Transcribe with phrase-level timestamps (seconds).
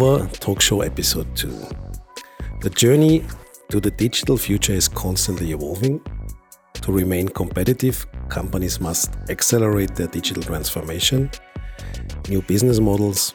[0.00, 1.48] Nova Talk Show Episode 2.
[2.62, 3.22] The journey
[3.68, 6.00] to the digital future is constantly evolving.
[6.72, 11.30] To remain competitive, companies must accelerate their digital transformation,
[12.30, 13.34] new business models,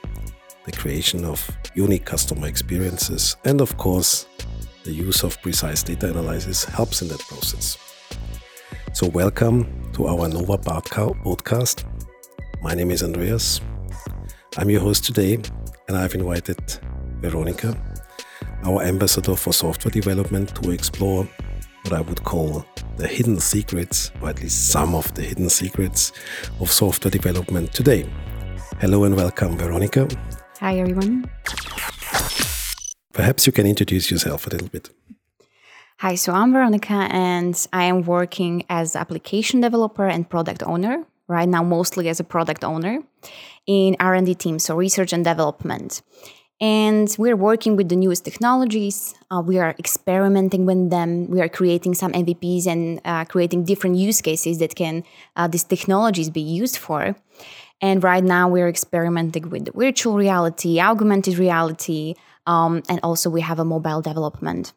[0.66, 4.26] the creation of unique customer experiences, and of course,
[4.86, 7.78] the use of precise data analysis helps in that process.
[8.94, 11.84] So, welcome to our Nova podcast.
[12.64, 13.62] My name is Andreas.
[14.58, 15.38] I'm your host today,
[15.88, 16.60] and I've invited
[17.22, 17.78] Veronika,
[18.64, 21.28] our ambassador for software development, to explore
[21.84, 22.66] what I would call
[22.98, 26.12] the hidden secrets, or at least some of the hidden secrets
[26.60, 28.10] of software development today.
[28.80, 30.08] Hello and welcome, Veronika.
[30.60, 31.30] Hi, everyone.
[33.14, 34.90] Perhaps you can introduce yourself a little bit.
[36.00, 41.48] Hi, so I'm Veronika, and I am working as application developer and product owner right
[41.48, 43.02] now, mostly as a product owner
[43.68, 46.02] in R&D team, so research and development.
[46.62, 49.14] And we're working with the newest technologies.
[49.30, 51.30] Uh, we are experimenting with them.
[51.30, 55.04] We are creating some MVPs and uh, creating different use cases that can
[55.36, 57.16] uh, these technologies be used for.
[57.82, 62.16] And right now, we're experimenting with virtual reality, augmented reality,
[62.48, 64.72] um, and also we have a mobile development.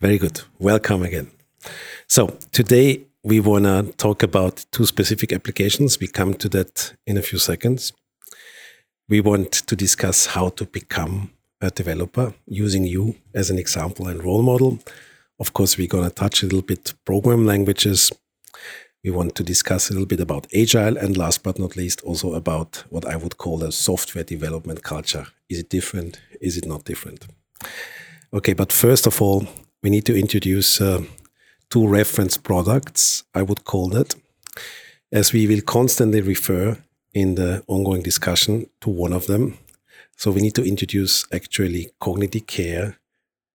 [0.00, 0.42] Very good.
[0.60, 1.32] Welcome again.
[2.06, 6.00] So today we want to talk about two specific applications.
[6.00, 7.92] We come to that in a few seconds.
[9.08, 14.24] We want to discuss how to become a developer using you as an example and
[14.24, 14.78] role model.
[15.38, 18.10] Of course, we're going to touch a little bit program languages.
[19.04, 22.34] We want to discuss a little bit about agile and last but not least also
[22.34, 25.26] about what I would call a software development culture.
[25.48, 26.20] Is it different?
[26.40, 27.26] Is it not different?
[28.32, 29.46] Okay, but first of all,
[29.82, 31.02] we need to introduce uh,
[31.70, 34.14] two reference products, I would call that,
[35.12, 36.78] as we will constantly refer
[37.14, 39.58] in the ongoing discussion to one of them.
[40.16, 42.98] So we need to introduce actually cognitive care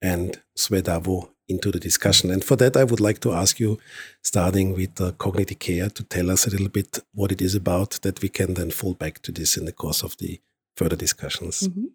[0.02, 2.32] and Zvedavo into the discussion.
[2.32, 3.78] And for that, I would like to ask you,
[4.24, 8.00] starting with uh, cognitive care, to tell us a little bit what it is about
[8.02, 10.42] that we can then fall back to this in the course of the
[10.76, 11.68] further discussions.
[11.68, 11.86] Mm-hmm.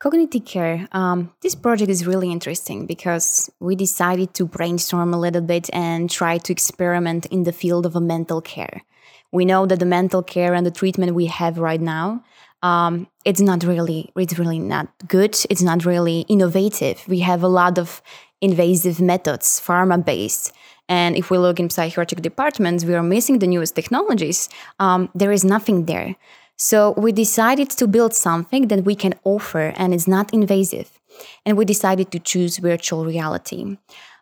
[0.00, 0.88] Cognitive care.
[0.92, 6.10] Um, this project is really interesting because we decided to brainstorm a little bit and
[6.10, 8.82] try to experiment in the field of a mental care.
[9.30, 12.24] We know that the mental care and the treatment we have right now,
[12.62, 15.36] um, it's not really, it's really not good.
[15.50, 17.06] It's not really innovative.
[17.06, 18.00] We have a lot of
[18.40, 20.54] invasive methods, pharma based.
[20.88, 24.48] And if we look in psychiatric departments, we are missing the newest technologies.
[24.78, 26.16] Um, there is nothing there.
[26.62, 31.00] So we decided to build something that we can offer and is not invasive.
[31.46, 33.78] And we decided to choose virtual reality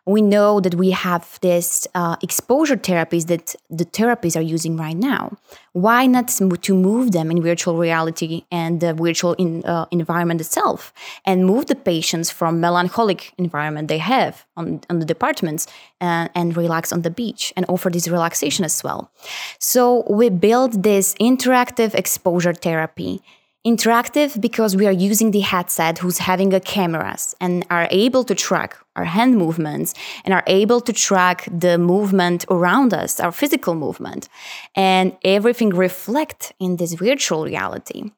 [0.09, 4.97] we know that we have this uh, exposure therapies that the therapies are using right
[4.97, 5.37] now.
[5.73, 10.93] Why not to move them in virtual reality and the virtual in, uh, environment itself,
[11.25, 15.67] and move the patients from melancholic environment they have on, on the departments
[16.01, 19.11] uh, and relax on the beach and offer this relaxation as well.
[19.59, 23.21] So we build this interactive exposure therapy
[23.69, 28.33] Interactive because we are using the headset who's having a cameras and are able to
[28.33, 29.93] track our hand movements
[30.25, 34.27] and are able to track the movement around us, our physical movement,
[34.75, 38.11] and everything reflect in this virtual reality.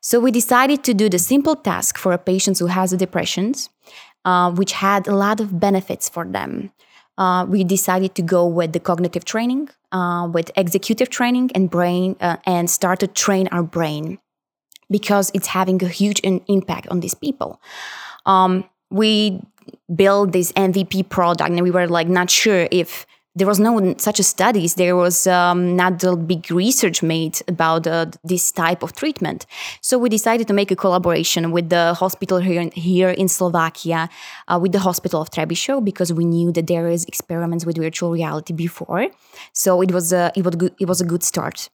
[0.00, 3.52] So we decided to do the simple task for a patient who has a depression,
[4.24, 6.72] uh, which had a lot of benefits for them.
[7.18, 12.16] Uh, we decided to go with the cognitive training, uh, with executive training and brain,
[12.22, 14.18] uh, and start to train our brain
[14.90, 17.60] because it's having a huge impact on these people.
[18.26, 19.40] Um, we
[19.94, 23.06] built this MVP product, and we were like not sure if
[23.36, 24.76] there was no such studies.
[24.76, 29.46] There was um, not a big research made about uh, this type of treatment.
[29.80, 34.08] So we decided to make a collaboration with the hospital here in, here in Slovakia,
[34.46, 38.12] uh, with the hospital of Trebišov, because we knew that there is experiments with virtual
[38.12, 39.08] reality before.
[39.52, 41.68] So it was a it was good, it was a good start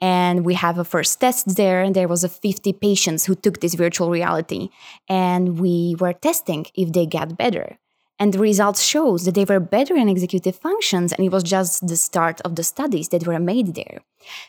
[0.00, 3.60] and we have a first test there and there was a 50 patients who took
[3.60, 4.70] this virtual reality.
[5.08, 7.78] And we were testing if they get better.
[8.20, 11.86] And the results shows that they were better in executive functions and it was just
[11.86, 14.00] the start of the studies that were made there.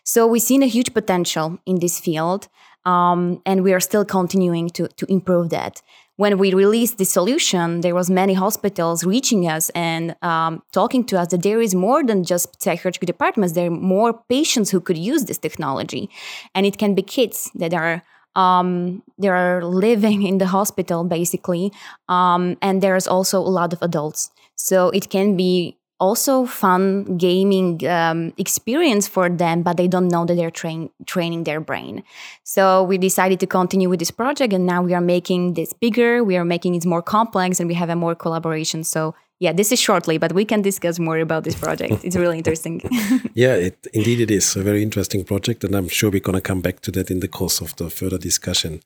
[0.04, 2.48] So we've seen a huge potential in this field
[2.86, 5.82] um, and we are still continuing to, to improve that
[6.20, 11.18] when we released the solution, there was many hospitals reaching us and um, talking to
[11.18, 13.54] us that there is more than just psychiatric departments.
[13.54, 16.10] There are more patients who could use this technology,
[16.54, 18.04] and it can be kids that are
[18.36, 21.72] um, they are living in the hospital basically,
[22.10, 24.30] um, and there's also a lot of adults.
[24.56, 30.26] So it can be also fun gaming um, experience for them, but they don't know
[30.26, 32.04] that they're train- training their brain.
[32.44, 36.24] So we decided to continue with this project, and now we are making this bigger.
[36.24, 38.84] We are making it more complex, and we have a more collaboration.
[38.84, 42.04] So yeah, this is shortly, but we can discuss more about this project.
[42.04, 42.82] It's really interesting.
[43.34, 46.42] yeah, it, indeed it is a very interesting project, and I'm sure we're going to
[46.42, 48.82] come back to that in the course of the further discussion.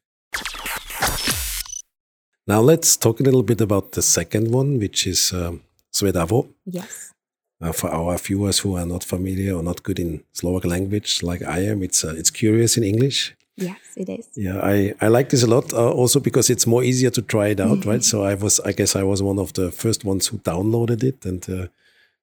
[2.45, 5.61] Now let's talk a little bit about the second one, which is um,
[5.93, 6.47] Zvedavo.
[6.65, 7.13] Yes.
[7.61, 11.41] Uh, for our viewers who are not familiar or not good in Slovak language like
[11.43, 13.35] I am, it's uh, it's curious in English.
[13.55, 14.27] Yes, it is.
[14.35, 15.71] Yeah, I, I like this a lot.
[15.73, 18.03] Uh, also because it's more easier to try it out, right?
[18.11, 21.25] So I was, I guess, I was one of the first ones who downloaded it,
[21.25, 21.67] and uh,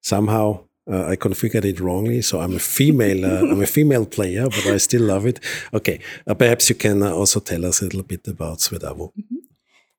[0.02, 2.22] somehow uh, I configured it wrongly.
[2.22, 5.38] So I'm a female, uh, I'm a female player, but I still love it.
[5.72, 9.12] Okay, uh, perhaps you can uh, also tell us a little bit about Zvedavo.
[9.14, 9.36] Mm-hmm.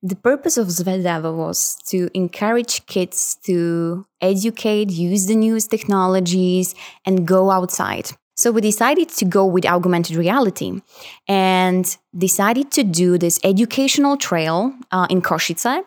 [0.03, 6.73] The purpose of Zvedavo was to encourage kids to educate, use the newest technologies,
[7.05, 8.09] and go outside.
[8.35, 10.81] So we decided to go with augmented reality
[11.27, 11.85] and
[12.17, 15.83] decided to do this educational trail uh, in Košice.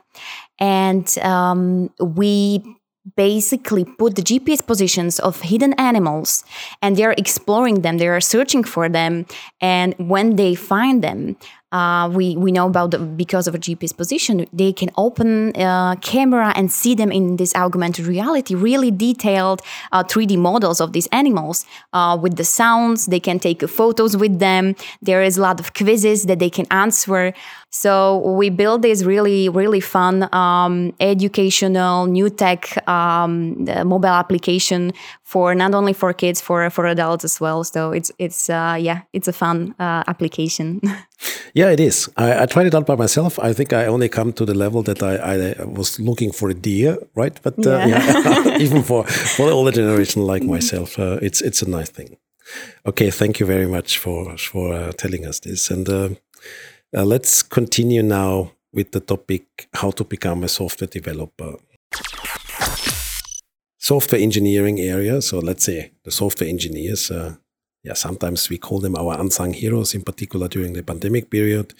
[0.60, 2.62] And um, we
[3.16, 6.44] basically put the GPS positions of hidden animals
[6.80, 9.26] and they're exploring them, they are searching for them.
[9.60, 11.36] And when they find them,
[11.74, 15.96] uh, we we know about the, because of a GPS position, they can open uh,
[15.96, 19.60] camera and see them in this augmented reality, really detailed
[19.90, 23.06] uh, 3D models of these animals uh, with the sounds.
[23.06, 24.76] They can take photos with them.
[25.02, 27.34] There is a lot of quizzes that they can answer.
[27.74, 34.92] So we built this really really fun um, educational new tech um, mobile application
[35.24, 37.64] for not only for kids for for adults as well.
[37.64, 40.80] So it's it's uh, yeah it's a fun uh, application.
[41.54, 42.10] Yeah, it is.
[42.16, 43.38] I, I, tried it out by myself.
[43.38, 46.54] I think I only come to the level that I, I was looking for a
[46.54, 47.40] deer, right?
[47.42, 47.86] But uh, yeah.
[47.86, 52.16] yeah even for for the older generation like myself, uh, it's it's a nice thing.
[52.84, 55.88] Okay, thank you very much for for uh, telling us this, and
[56.96, 61.56] uh, let's continue now with the topic: how to become a software developer.
[63.78, 65.20] Software engineering area.
[65.20, 67.34] So let's say the software engineers uh,
[67.84, 71.74] yeah, sometimes we call them our unsung heroes, in particular during the pandemic period.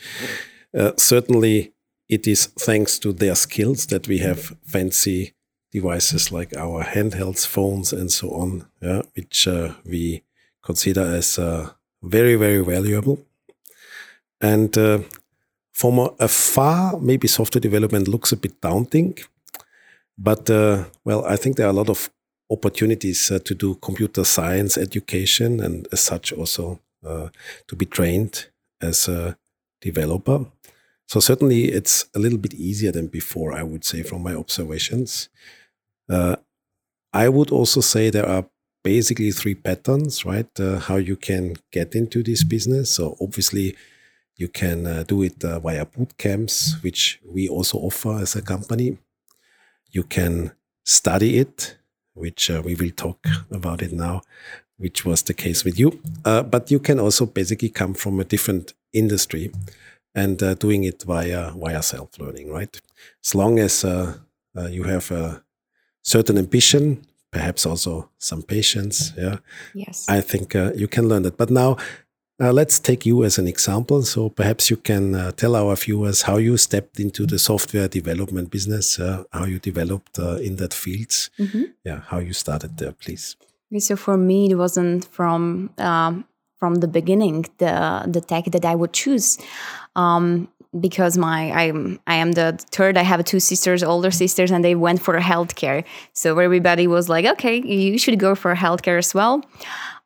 [0.77, 1.73] Uh, certainly,
[2.09, 5.33] it is thanks to their skills that we have fancy
[5.73, 10.23] devices like our handhelds, phones, and so on, yeah, which uh, we
[10.63, 11.71] consider as uh,
[12.03, 13.19] very, very valuable.
[14.45, 14.99] And uh,
[15.73, 19.17] from afar, maybe software development looks a bit daunting.
[20.19, 22.11] But, uh, well, I think there are a lot of
[22.51, 27.29] opportunities uh, to do computer science education and as such also uh,
[27.69, 28.49] to be trained
[28.83, 29.37] as a
[29.81, 30.45] developer.
[31.09, 35.31] So certainly it's a little bit easier than before, I would say, from my observations.
[36.09, 36.37] Uh,
[37.15, 38.45] I would also say there are
[38.83, 40.61] basically three patterns, right?
[40.61, 42.91] Uh, how you can get into this business.
[42.91, 43.75] So obviously,
[44.37, 48.43] you can uh, do it uh, via boot camps, which we also offer as a
[48.43, 48.99] company.
[49.91, 50.53] You can
[50.85, 51.77] study it
[52.15, 54.23] which uh, we will talk about it now,
[54.79, 56.01] which was the case with you.
[56.25, 59.53] Uh, but you can also basically come from a different industry
[60.15, 62.81] and uh, doing it via via self learning, right?
[63.25, 64.15] As long as uh,
[64.71, 65.43] you have a
[66.03, 69.39] certain ambition, perhaps also some patience, yeah.
[69.75, 70.09] Yes.
[70.09, 71.37] I think uh, you can learn that.
[71.37, 71.77] But now
[72.41, 74.03] uh, let's take you as an example.
[74.03, 78.51] So perhaps you can uh, tell our viewers how you stepped into the software development
[78.51, 81.13] business, uh, how you developed uh, in that field.
[81.39, 81.65] Mm -hmm.
[81.85, 83.37] Yeah, how you started there, please.
[83.71, 86.25] Okay, so for me, it wasn't from um,
[86.59, 89.39] from the beginning the the tech that I would choose.
[89.97, 90.49] Um,
[90.81, 92.97] because my I'm I am the third.
[92.97, 95.85] I have two sisters, older sisters, and they went for healthcare.
[96.13, 99.43] So everybody was like, "Okay, you should go for healthcare as well."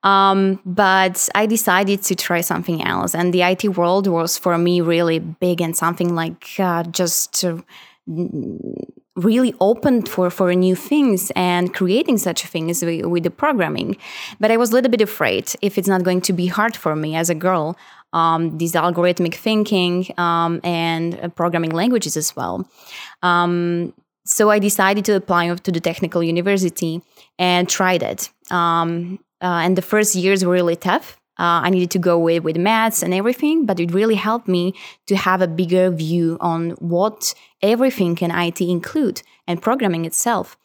[0.05, 3.15] Um, but I decided to try something else.
[3.15, 7.59] And the IT world was for me really big and something like uh, just uh,
[9.17, 13.97] really open for, for new things and creating such things with, with the programming.
[14.39, 16.95] But I was a little bit afraid if it's not going to be hard for
[16.95, 17.77] me as a girl.
[18.13, 22.67] Um, these algorithmic thinking um, and uh, programming languages as well.
[23.23, 23.93] Um,
[24.25, 27.03] so I decided to apply to the technical university
[27.39, 28.31] and tried it.
[28.51, 31.17] Um, uh, and the first years were really tough.
[31.39, 34.75] Uh, I needed to go with with maths and everything, but it really helped me
[35.07, 40.57] to have a bigger view on what everything can IT include and programming itself.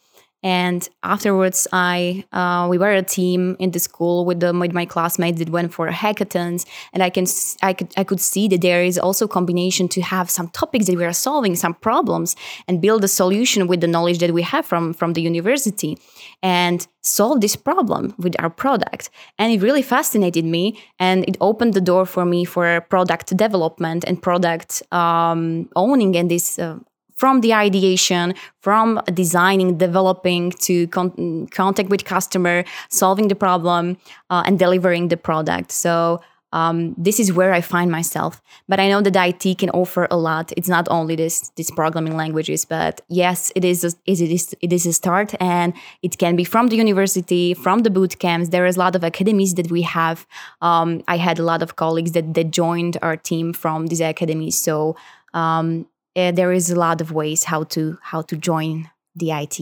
[0.43, 4.85] And afterwards, I uh, we were a team in the school with the with my
[4.85, 7.25] classmates that went for hackathons, and I can
[7.61, 10.97] I could I could see that there is also combination to have some topics that
[10.97, 12.35] we are solving, some problems,
[12.67, 15.97] and build a solution with the knowledge that we have from from the university,
[16.41, 19.09] and solve this problem with our product.
[19.39, 24.03] And it really fascinated me, and it opened the door for me for product development
[24.05, 26.79] and product um, owning and this uh,
[27.15, 33.97] from the ideation, from designing, developing to con- contact with customer, solving the problem,
[34.29, 35.71] uh, and delivering the product.
[35.71, 36.21] So
[36.53, 38.41] um, this is where I find myself.
[38.69, 40.53] But I know that IT can offer a lot.
[40.55, 44.71] It's not only this these programming languages, but yes, it is a, it is it
[44.71, 48.49] is a start, and it can be from the university, from the boot camps.
[48.49, 50.27] There is a lot of academies that we have.
[50.61, 54.57] Um, I had a lot of colleagues that that joined our team from these academies.
[54.59, 54.95] So
[55.33, 59.59] um, uh, there is a lot of ways how to how to join the IT.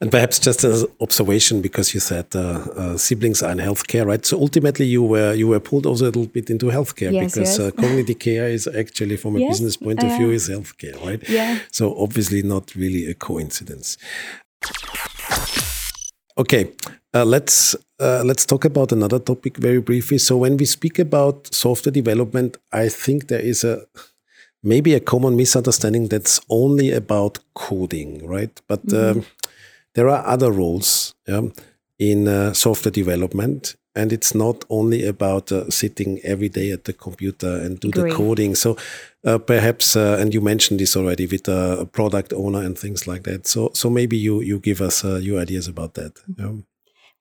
[0.00, 4.24] And perhaps just an observation, because you said uh, uh, siblings are in healthcare, right?
[4.24, 7.58] So ultimately, you were you were pulled also a little bit into healthcare yes, because
[7.58, 7.58] yes.
[7.58, 11.28] Uh, cognitive care is actually, from a yes, business point of view, is healthcare, right?
[11.28, 11.58] Yeah.
[11.72, 13.98] So obviously, not really a coincidence.
[16.38, 16.70] Okay,
[17.12, 20.18] uh, let's uh, let's talk about another topic very briefly.
[20.18, 23.84] So when we speak about software development, I think there is a
[24.62, 28.60] maybe a common misunderstanding that's only about coding, right?
[28.66, 29.16] But mm -hmm.
[29.16, 29.24] um,
[29.92, 31.44] there are other roles yeah,
[31.98, 36.92] in uh, software development, and it's not only about uh, sitting every day at the
[36.92, 38.56] computer and do the coding.
[38.56, 38.76] So
[39.24, 43.22] uh, perhaps, uh, and you mentioned this already with a product owner and things like
[43.22, 43.48] that.
[43.48, 46.12] So so maybe you you give us uh, your ideas about that.
[46.36, 46.52] Yeah?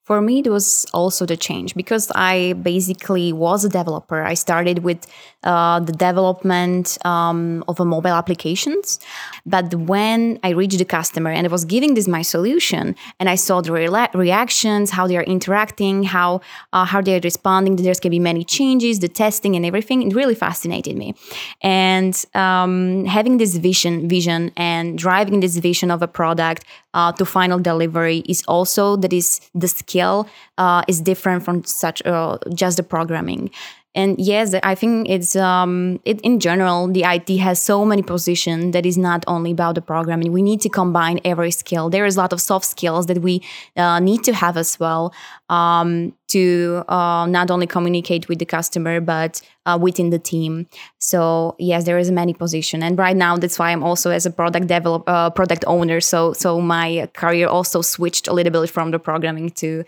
[0.08, 4.24] For me, it was also the change because I basically was a developer.
[4.24, 5.06] I started with
[5.44, 9.02] uh, the development um, of a mobile applications,
[9.46, 13.36] but when I reached the customer and I was giving this my solution, and I
[13.36, 16.40] saw the re- reactions, how they are interacting, how
[16.72, 20.10] uh, how they are responding, there's to be many changes, the testing and everything.
[20.10, 21.16] It really fascinated me,
[21.62, 27.26] and um, having this vision, vision, and driving this vision of a product uh, to
[27.26, 30.28] final delivery is also that is the skill
[30.58, 33.50] uh, is different from such uh, just the programming
[33.96, 38.74] and yes i think it's um, it, in general the it has so many positions
[38.74, 41.90] that is not only about the programming we need to combine every skill.
[41.90, 43.42] There is a lot of soft skills that we
[43.76, 45.14] uh, need to have as well
[45.50, 50.68] um, to uh, not only communicate with the customer but uh, within the team.
[51.00, 52.84] So yes there is many position.
[52.84, 56.00] And right now that's why i'm also as a product develop uh, product owner.
[56.02, 59.84] So so my career also switched a little bit from the programming to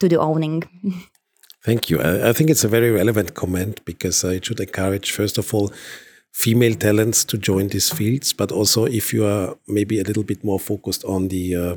[0.00, 0.62] to the owning
[1.66, 2.00] Thank you.
[2.00, 5.72] I, think it's a very relevant comment because uh, it should encourage, first of all,
[6.32, 10.44] female talents to join these fields, but also if you are maybe a little bit
[10.44, 11.76] more focused on the uh,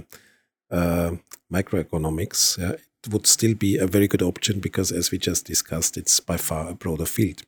[0.69, 1.11] uh,
[1.51, 6.19] microeconomics, it would still be a very good option because, as we just discussed, it's
[6.19, 7.41] by far a broader field.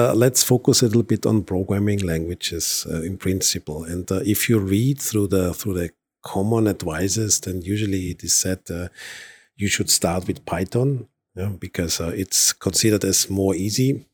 [0.00, 3.84] Uh, let's focus a little bit on programming languages uh, in principle.
[3.84, 5.90] And uh, if you read through the through the
[6.24, 8.62] common advices, then usually it is said
[9.54, 14.06] you should start with Python yeah, because uh, it's considered as more easy.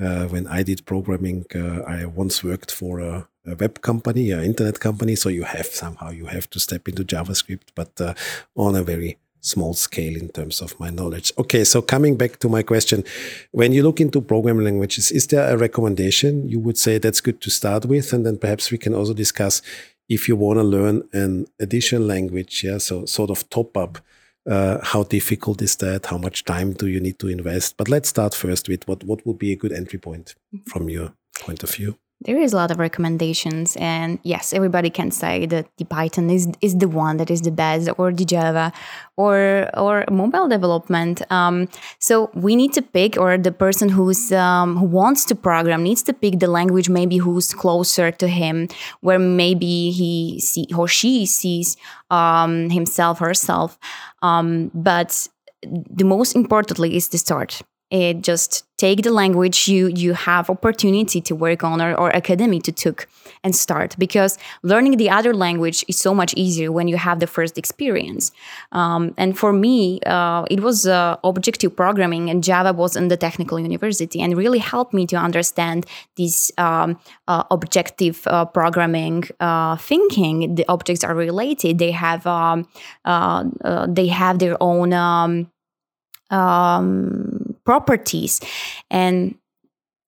[0.00, 4.42] Uh, when I did programming, uh, I once worked for a, a, web company, an
[4.42, 5.14] internet company.
[5.14, 8.14] So you have somehow you have to step into JavaScript, but uh,
[8.56, 11.32] on a very small scale in terms of my knowledge.
[11.36, 13.04] Okay, so coming back to my question,
[13.50, 17.40] when you look into programming languages, is there a recommendation you would say that's good
[17.42, 19.60] to start with, and then perhaps we can also discuss
[20.08, 23.98] if you want to learn an additional language, yeah, so sort of top up
[24.48, 26.06] uh, how difficult is that?
[26.06, 27.76] How much time do you need to invest?
[27.76, 30.34] But let's start first with what, what would be a good entry point
[30.66, 31.98] from your point of view?
[32.24, 36.46] There is a lot of recommendations, and yes, everybody can say that the Python is
[36.60, 38.72] is the one that is the best, or the Java,
[39.16, 41.22] or or mobile development.
[41.32, 45.82] Um, so we need to pick, or the person who's um, who wants to program
[45.82, 48.68] needs to pick the language maybe who's closer to him,
[49.00, 51.76] where maybe he see or she sees
[52.10, 53.78] um, himself herself.
[54.22, 55.28] Um, but
[55.62, 57.62] the most importantly is the start
[57.92, 62.58] it just take the language you you have opportunity to work on or, or academy
[62.58, 63.06] to took
[63.44, 63.94] and start.
[63.98, 68.32] Because learning the other language is so much easier when you have the first experience.
[68.72, 73.16] Um, and for me uh, it was uh, objective programming and java was in the
[73.16, 79.76] technical university and really helped me to understand this um, uh, objective uh, programming uh,
[79.76, 80.54] thinking.
[80.54, 81.78] The objects are related.
[81.78, 82.66] They have um,
[83.04, 83.44] uh,
[83.86, 85.52] they have their own um,
[86.32, 88.40] um, properties
[88.90, 89.36] and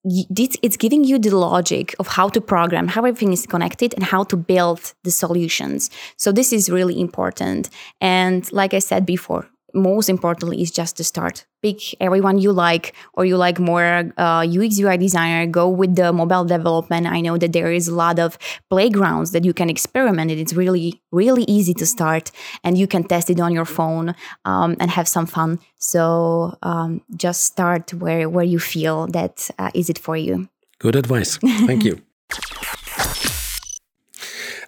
[0.07, 4.23] it's giving you the logic of how to program, how everything is connected, and how
[4.25, 5.89] to build the solutions.
[6.19, 7.71] So this is really important.
[8.03, 12.93] And like I said before, most importantly is just to start pick everyone you like
[13.15, 17.07] or you like more uh, ux ui designer go with the mobile development.
[17.07, 20.31] I know that there is a lot of playgrounds that you can experiment.
[20.31, 22.31] And it's really really easy to start
[22.65, 25.59] and you can test it on your phone um, and have some fun.
[25.79, 30.49] So um, just start where where you feel that uh, is it for you.
[30.79, 31.39] Good advice.
[31.69, 31.95] Thank you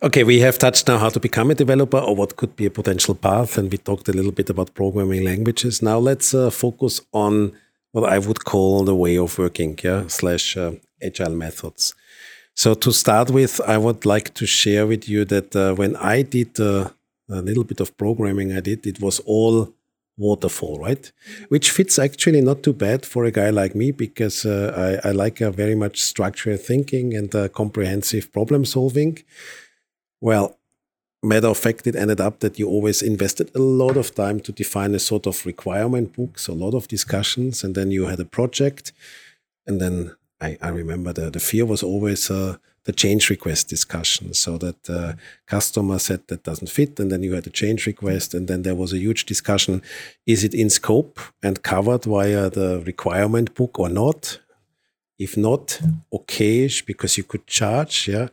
[0.07, 2.71] Okay, we have touched now how to become a developer or what could be a
[2.71, 5.83] potential path, and we talked a little bit about programming languages.
[5.83, 7.53] Now let's uh, focus on
[7.91, 11.93] what I would call the way of working, yeah, slash uh, agile methods.
[12.55, 16.23] So to start with, I would like to share with you that uh, when I
[16.23, 16.91] did uh,
[17.29, 19.75] a little bit of programming, I did it was all
[20.17, 21.11] waterfall, right?
[21.49, 25.13] Which fits actually not too bad for a guy like me because uh, I, I,
[25.13, 29.19] like very much structured thinking and uh, comprehensive problem solving.
[30.21, 30.59] Well,
[31.23, 34.53] matter of fact, it ended up that you always invested a lot of time to
[34.53, 38.25] define a sort of requirement books, a lot of discussions, and then you had a
[38.25, 38.93] project.
[39.67, 44.33] And then I, I remember the, the fear was always uh, the change request discussion.
[44.33, 45.15] So that uh,
[45.47, 48.75] customer said that doesn't fit, and then you had a change request, and then there
[48.75, 49.83] was a huge discussion:
[50.27, 54.41] is it in scope and covered via the requirement book or not?
[55.19, 55.81] If not,
[56.13, 58.09] okayish because you could charge.
[58.09, 58.29] Yeah,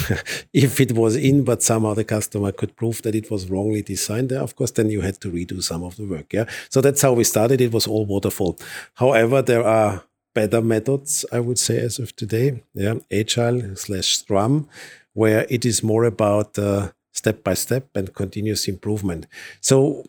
[0.52, 4.32] if it was in, but somehow the customer could prove that it was wrongly designed,
[4.32, 6.32] of course, then you had to redo some of the work.
[6.32, 7.60] Yeah, so that's how we started.
[7.60, 8.58] It was all waterfall.
[8.94, 12.62] However, there are better methods, I would say, as of today.
[12.74, 14.68] Yeah, agile slash Scrum,
[15.14, 19.26] where it is more about uh, step by step and continuous improvement.
[19.62, 20.04] So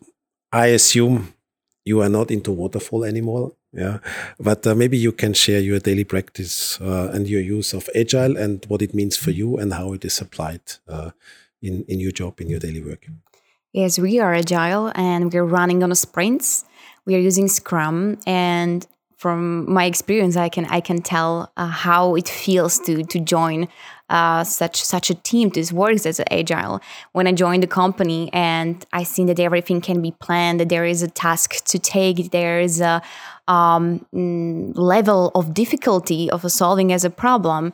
[0.52, 1.32] I assume
[1.84, 3.98] you are not into waterfall anymore yeah.
[4.38, 8.36] But uh, maybe you can share your daily practice uh, and your use of agile
[8.36, 11.10] and what it means for you and how it is applied uh,
[11.62, 13.06] in in your job in your daily work.
[13.72, 16.64] Yes we are agile and we're running on a sprints.
[17.04, 18.86] We are using scrum and
[19.18, 23.68] from my experience i can i can tell uh, how it feels to to join
[24.10, 26.80] uh, such such a team this works as agile
[27.12, 30.86] when i joined the company and i seen that everything can be planned that there
[30.86, 33.02] is a task to take there is a
[33.48, 37.72] um, mm, level of difficulty of solving as a problem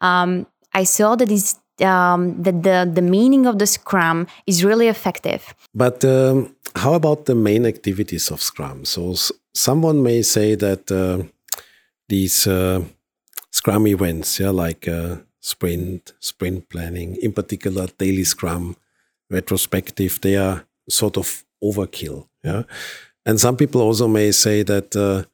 [0.00, 4.88] um, i saw that is um, that the, the meaning of the Scrum is really
[4.88, 5.54] effective.
[5.74, 8.84] But um, how about the main activities of Scrum?
[8.84, 9.14] So
[9.54, 11.24] someone may say that uh,
[12.08, 12.84] these uh,
[13.50, 18.76] Scrum events, yeah, like uh, sprint, sprint planning, in particular daily Scrum,
[19.28, 22.28] retrospective, they are sort of overkill.
[22.44, 22.62] Yeah,
[23.26, 25.24] and some people also may say that uh,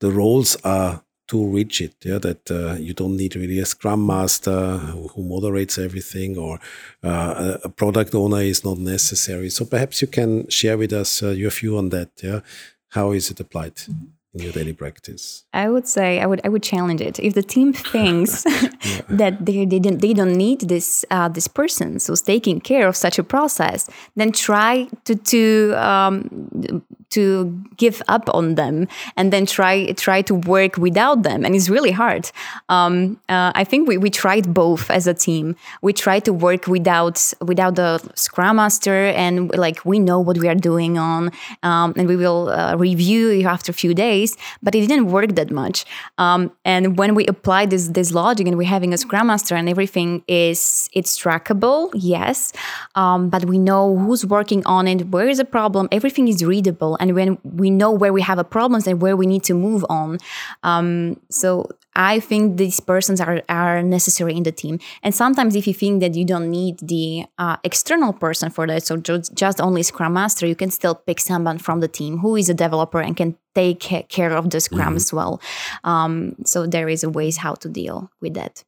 [0.00, 1.94] the roles are too rigid.
[2.02, 6.58] Yeah, that uh, you don't need really a Scrum Master who, moderates everything, or
[7.02, 9.50] uh, a product owner is not necessary.
[9.50, 12.10] So perhaps you can share with us your view on that.
[12.22, 12.40] Yeah,
[12.88, 13.76] how is it applied?
[13.88, 15.44] Mm -hmm in your daily practice?
[15.52, 17.18] I would say I would I would challenge it.
[17.18, 18.42] If the team thinks
[19.08, 22.96] that they they don't, they don't need this uh, this person who's taking care of
[22.96, 29.46] such a process, then try to to um, to give up on them and then
[29.46, 31.44] try try to work without them.
[31.44, 32.30] And it's really hard.
[32.68, 35.56] Um, uh, i think we, we tried both as a team.
[35.82, 40.48] We tried to work without without the scrum master and like we know what we
[40.48, 41.30] are doing on
[41.62, 44.27] um, and we will uh, review after a few days
[44.62, 45.84] but it didn't work that much.
[46.18, 49.68] Um, and when we apply this this logic and we're having a scrum master and
[49.68, 52.52] everything is it's trackable yes.
[52.94, 56.96] Um, but we know who's working on it where is the problem everything is readable.
[57.00, 59.84] And when we know where we have a problems and where we need to move
[59.88, 60.18] on.
[60.62, 64.78] Um, so i think these persons are, are necessary in the team.
[65.02, 68.84] And sometimes if you think that you don't need the uh, external person for that
[68.84, 72.36] so just, just only scrum master you can still pick someone from the team who
[72.36, 74.96] is a developer and can take care of the scrum mm-hmm.
[74.96, 75.40] as well.
[75.82, 78.64] Um, so there is a ways how to deal with that.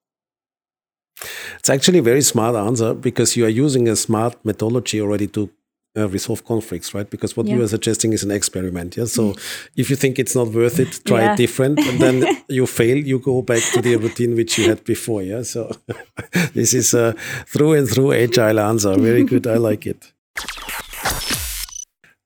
[1.58, 5.50] It's actually a very smart answer because you are using a smart methodology already to
[5.96, 7.08] uh, resolve conflicts, right?
[7.08, 7.56] Because what yeah.
[7.56, 8.96] you are suggesting is an experiment.
[8.96, 9.06] Yeah.
[9.06, 9.34] So
[9.76, 11.32] if you think it's not worth it, try yeah.
[11.32, 14.84] it different, and then you fail, you go back to the routine which you had
[14.84, 15.22] before.
[15.22, 15.42] Yeah.
[15.42, 15.70] So
[16.54, 17.14] this is a
[17.46, 18.96] through and through agile answer.
[18.96, 19.46] Very good.
[19.46, 20.12] I like it.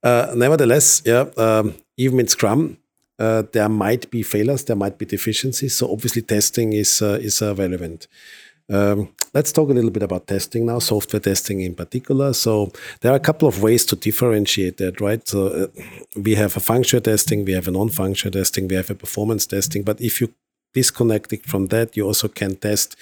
[0.03, 2.77] Uh, nevertheless, yeah, um, even in Scrum,
[3.17, 5.75] uh, there might be failures, there might be deficiencies.
[5.75, 8.07] So obviously, testing is uh, is uh, relevant.
[8.69, 12.33] Um, let's talk a little bit about testing now, software testing in particular.
[12.33, 15.27] So there are a couple of ways to differentiate that, right?
[15.27, 15.67] So uh,
[16.15, 19.83] we have a functional testing, we have a non-functional testing, we have a performance testing.
[19.83, 20.33] But if you
[20.73, 22.95] disconnected from that, you also can test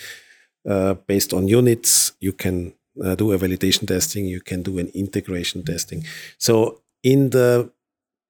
[0.67, 2.13] uh, based on units.
[2.19, 2.73] You can
[3.03, 4.25] uh, do a validation testing.
[4.25, 6.03] You can do an integration testing.
[6.37, 7.71] So in the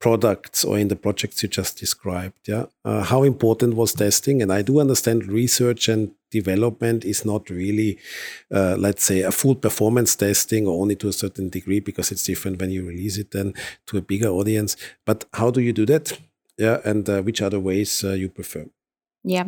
[0.04, 4.52] products or in the projects you just described yeah uh, how important was testing and
[4.52, 7.98] i do understand research and development is not really
[8.52, 12.26] uh, let's say a full performance testing or only to a certain degree because it's
[12.26, 13.54] different when you release it then
[13.88, 14.76] to a bigger audience.
[15.06, 16.20] But how do you do that?
[16.58, 18.66] Yeah and uh, which other ways uh, you prefer?
[19.26, 19.46] Yeah,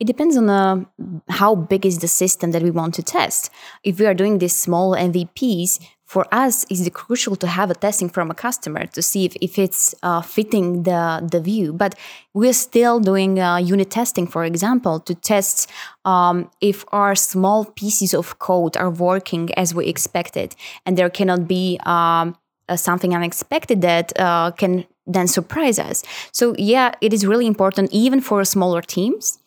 [0.00, 0.84] it depends on uh,
[1.28, 3.50] how big is the system that we want to test.
[3.84, 5.78] If we are doing these small MVPs,
[6.12, 9.58] for us it's crucial to have a testing from a customer to see if, if
[9.58, 11.72] it's uh, fitting the, the view?
[11.72, 11.94] But
[12.34, 15.70] we're still doing uh, unit testing for example to test
[16.04, 20.54] um, if our small pieces of code are working as we expected.
[20.84, 22.36] And there cannot be um,
[22.68, 26.04] uh, something unexpected that uh, can then surprise us.
[26.30, 29.38] So yeah it is really important even for smaller teams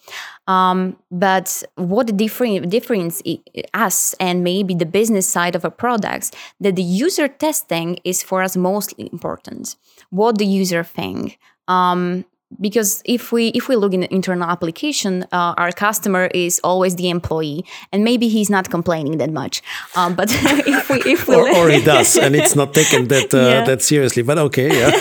[0.48, 3.22] um, but what different difference
[3.74, 8.44] us and maybe the business side of our products that the user testing is for
[8.44, 9.76] us mostly important.
[10.10, 11.40] What the user think.
[11.68, 12.26] Um,
[12.60, 16.96] because if we if we look in the internal application uh, our customer is always
[16.96, 19.62] the employee and maybe he's not complaining that much
[19.96, 23.34] um, but if we if we or, or, he does and it's not taken that
[23.34, 23.66] uh, yeah.
[23.66, 24.92] that seriously but okay yeah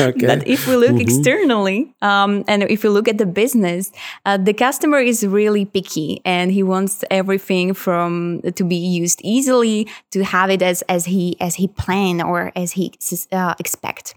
[0.00, 1.06] okay but if we look mm -hmm.
[1.06, 3.90] externally um, and if we look at the business
[4.26, 9.86] uh, the customer is really picky and he wants everything from to be used easily
[10.10, 12.90] to have it as as he as he plan or as he
[13.32, 14.14] uh, expect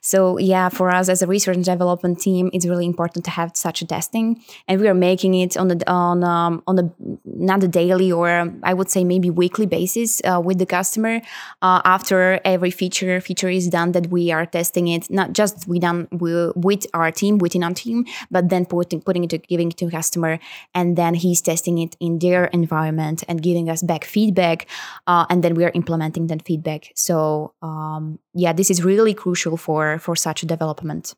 [0.00, 3.82] so yeah for us as a research development team, it's really important to have such
[3.82, 4.26] a testing,
[4.68, 6.86] and we are making it on the on um, on the
[7.24, 8.28] not a daily or
[8.62, 11.20] I would say maybe weekly basis uh, with the customer.
[11.66, 15.78] Uh, after every feature feature is done, that we are testing it not just we
[15.78, 19.76] done with our team within our team, but then putting putting it to giving it
[19.78, 20.38] to customer,
[20.74, 24.66] and then he's testing it in their environment and giving us back feedback,
[25.06, 26.92] uh, and then we are implementing that feedback.
[26.94, 31.14] So um, yeah, this is really crucial for for such a development.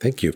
[0.00, 0.32] Thank you.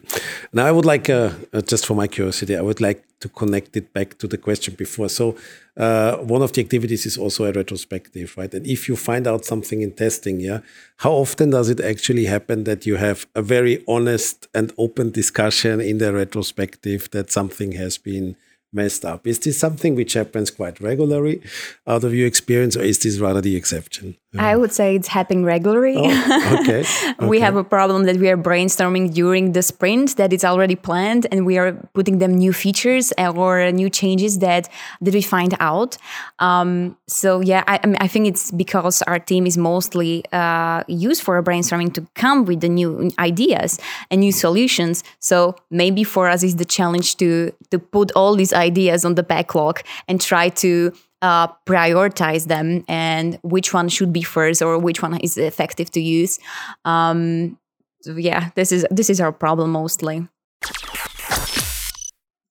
[0.53, 3.75] Now, I would like, uh, uh, just for my curiosity, I would like to connect
[3.79, 5.09] it back to the question before.
[5.09, 5.37] So,
[5.79, 8.53] uh, one of the activities is also a retrospective, right?
[8.53, 10.61] And if you find out something in testing, yeah,
[10.99, 15.81] how often does it actually happen that you have a very honest and open discussion
[15.81, 18.37] in the retrospective that something has been
[18.75, 19.27] messed up.
[19.27, 21.41] Is this something which happens quite regularly
[21.87, 24.17] out of your experience, or is this rather the exception?
[24.37, 25.95] I would say it's happening regularly.
[25.97, 26.81] Oh, okay.
[27.11, 27.27] okay.
[27.27, 31.27] we have a problem that we are brainstorming during the sprint that is already planned,
[31.31, 34.69] and we are putting them new features or new changes that
[35.01, 35.97] that we find out.
[36.41, 41.23] Um, so yeah, I, I, I, think it's because our team is mostly uh, used
[41.23, 43.79] for brainstorming to come with the new ideas
[44.11, 45.05] and new solutions.
[45.21, 49.23] So maybe for us is the challenge to to put all these ideas on the
[49.23, 55.01] backlog and try to uh, prioritize them and which one should be first or which
[55.03, 56.39] one is effective to use.
[56.85, 57.59] Um,
[58.03, 60.29] so yeah, this is this is our problem mostly.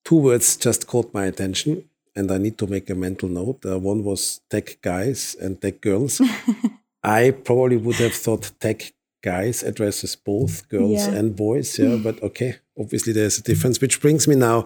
[0.04, 1.72] Two words just caught my attention,
[2.16, 3.60] and I need to make a mental note.
[3.66, 6.22] Uh, one was tech guys and tech girls.
[7.04, 8.92] I probably would have thought tech
[9.24, 11.18] guys addresses both girls yeah.
[11.18, 11.80] and boys.
[11.80, 14.66] Yeah, but okay, obviously there's a difference, which brings me now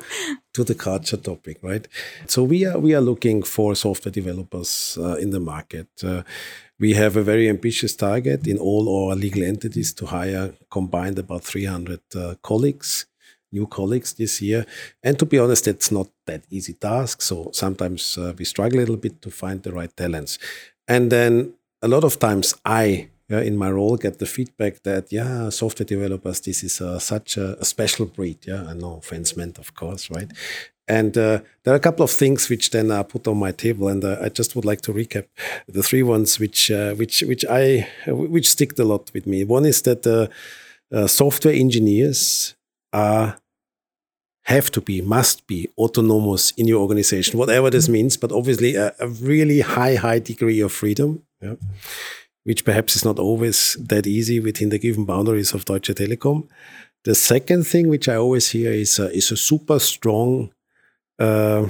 [0.53, 1.87] to the culture topic, right?
[2.25, 5.87] So we are we are looking for software developers uh, in the market.
[6.03, 6.23] Uh,
[6.79, 11.43] we have a very ambitious target in all our legal entities to hire combined about
[11.43, 13.05] 300 uh, colleagues
[13.51, 14.65] new colleagues this year.
[15.01, 17.21] And to be honest, it's not that easy task.
[17.21, 20.37] So sometimes uh, we struggle a little bit to find the right talents.
[20.87, 25.11] And then a lot of times I yeah, in my role get the feedback that
[25.11, 28.37] yeah software developers this is uh, such a, a, special breed.
[28.45, 30.31] Yeah no offense meant of course right?
[30.89, 33.89] And uh, there are a couple of things which then are put on my table
[33.89, 35.25] and uh, i just would like to recap
[35.67, 39.43] the three ones which uh, which which i which stick a lot with me.
[39.43, 40.27] One is that uh,
[40.95, 42.55] uh, software engineers
[42.93, 43.37] are
[44.43, 48.95] have to be, must be autonomous in your organization, whatever this means, but obviously a,
[48.97, 51.21] a really high, high degree of freedom.
[51.41, 51.55] Yeah
[52.47, 56.47] which perhaps is not always that easy within the given boundaries of Deutsche Telekom.
[57.03, 60.53] The second thing which I always hear is a, is a super strong
[61.19, 61.67] uh,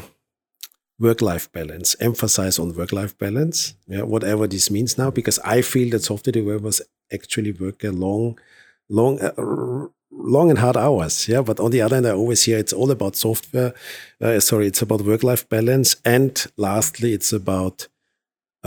[1.00, 6.04] work-life balance, emphasize on work-life balance, yeah, whatever this means now, because I feel that
[6.04, 6.80] software developers
[7.12, 8.38] actually work a long,
[8.88, 11.28] long, uh, long and hard hours.
[11.28, 13.74] Yeah, but on the other hand, I always hear it's all about software.
[14.22, 17.88] Uh, sorry, it's about work-life balance, and lastly, it's about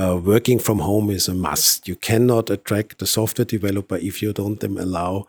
[0.01, 1.89] uh, working from home is a must.
[1.89, 5.27] You cannot attract a software developer if you don't allow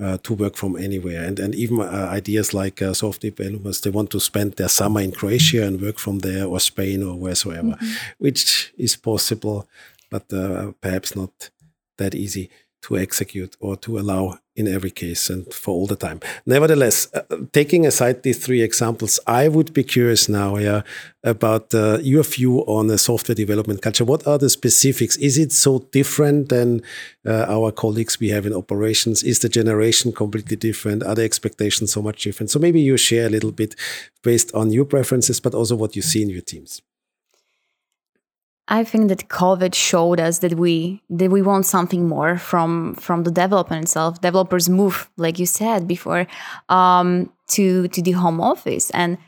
[0.00, 1.22] uh, to work from anywhere.
[1.24, 5.00] And, and even uh, ideas like uh, software developers, they want to spend their summer
[5.00, 7.92] in Croatia and work from there or Spain or wheresoever, mm-hmm.
[8.18, 9.68] which is possible,
[10.10, 11.50] but uh, perhaps not
[11.98, 12.50] that easy
[12.82, 16.20] to execute or to allow in every case and for all the time.
[16.46, 20.82] Nevertheless, uh, taking aside these three examples, I would be curious now yeah,
[21.24, 24.04] about uh, your view on the software development culture.
[24.04, 25.16] What are the specifics?
[25.16, 26.82] Is it so different than
[27.26, 29.22] uh, our colleagues we have in operations?
[29.22, 31.02] Is the generation completely different?
[31.02, 32.50] Are the expectations so much different?
[32.50, 33.74] So maybe you share a little bit
[34.22, 36.82] based on your preferences, but also what you see in your teams.
[38.70, 43.24] I think that COVID showed us that we that we want something more from from
[43.24, 44.20] the development itself.
[44.20, 46.28] Developers move, like you said before,
[46.68, 49.18] um, to to the home office, and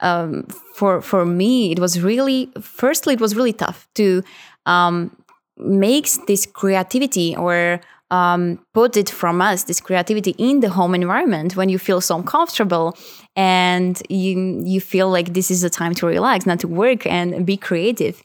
[0.00, 4.24] um, for for me, it was really firstly it was really tough to
[4.66, 5.16] um,
[5.56, 7.80] make this creativity or
[8.10, 12.16] um, put it from us this creativity in the home environment when you feel so
[12.16, 12.96] uncomfortable
[13.36, 17.44] and you you feel like this is a time to relax not to work and
[17.44, 18.22] be creative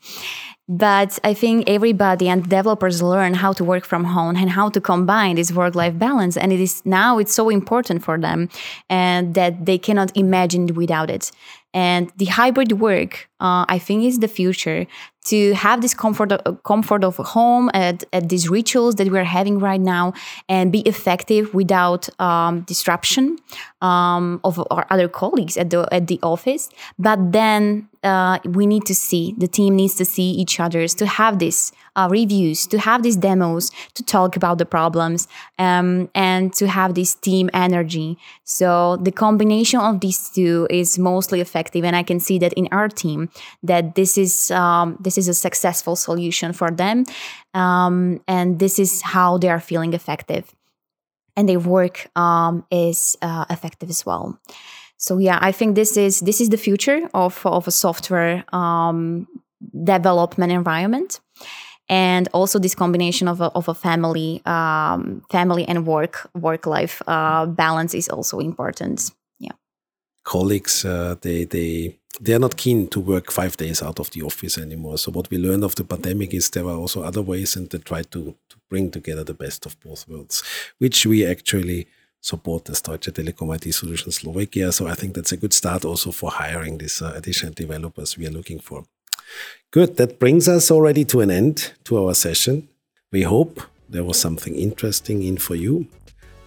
[0.70, 4.80] but I think everybody and developers learn how to work from home and how to
[4.80, 6.38] combine this work-life balance.
[6.38, 8.50] And it is now it's so important for them
[8.90, 11.32] and that they cannot imagine without it.
[11.74, 14.86] And the hybrid work, uh, I think, is the future
[15.26, 19.58] to have this comfort of, comfort of home at, at these rituals that we're having
[19.58, 20.14] right now
[20.48, 23.40] and be effective without um, disruption
[23.82, 26.70] um, of our other colleagues at the at the office.
[27.00, 31.06] But then uh, we need to see the team needs to see each other's to
[31.06, 35.28] have these uh, reviews, to have these demos, to talk about the problems,
[35.60, 38.18] um, and to have this team energy.
[38.44, 42.68] So the combination of these two is mostly effective, and I can see that in
[42.72, 43.30] our team
[43.62, 47.06] that this is um, this is a successful solution for them,
[47.54, 50.54] um, and this is how they are feeling effective,
[51.36, 54.40] and their work um, is uh, effective as well.
[54.98, 59.28] So yeah, I think this is this is the future of of a software um,
[59.84, 61.20] development environment.
[61.90, 67.02] And also this combination of a, of a family um, family and work work life
[67.08, 69.12] uh, balance is also important.
[69.40, 69.52] Yeah.
[70.24, 74.22] Colleagues uh, they they they are not keen to work five days out of the
[74.22, 74.98] office anymore.
[74.98, 77.80] So what we learned of the pandemic is there are also other ways and they
[77.80, 80.44] try to, to bring together the best of both worlds
[80.78, 81.88] which we actually
[82.24, 84.72] support as Deutsche Telekom IT Solutions Slovakia.
[84.72, 88.26] So I think that's a good start also for hiring these uh, additional developers we
[88.26, 88.86] are looking for.
[89.72, 89.98] Good.
[89.98, 92.70] That brings us already to an end to our session.
[93.12, 95.88] We hope there was something interesting in for you.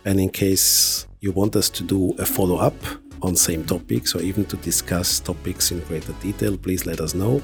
[0.04, 2.76] And in case you want us to do a follow up
[3.20, 7.42] on same topics or even to discuss topics in greater detail, please let us know.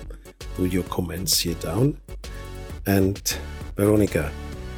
[0.56, 1.98] Do your comments here down.
[2.86, 3.20] And
[3.76, 4.32] Veronika,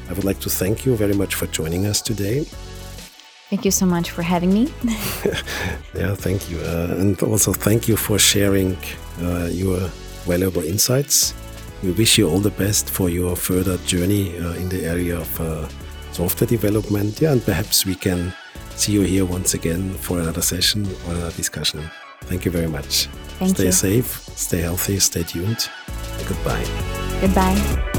[0.08, 2.46] I would like to thank you very much for joining us today.
[3.54, 4.62] Thank you so much for having me.
[5.94, 6.58] yeah, thank you.
[6.58, 8.76] Uh, and also thank you for sharing
[9.22, 9.78] uh, your
[10.26, 11.34] valuable insights.
[11.80, 15.40] We wish you all the best for your further journey uh, in the area of
[15.40, 15.68] uh,
[16.10, 17.20] software development.
[17.20, 18.34] Yeah, and perhaps we can
[18.74, 21.88] see you here once again for another session or another discussion.
[22.22, 23.06] Thank you very much.
[23.38, 23.54] Thank you.
[23.54, 24.02] stay you.
[24.02, 25.68] safe, stay healthy, stay tuned.
[26.26, 26.66] Goodbye.
[27.20, 27.92] Goodbye.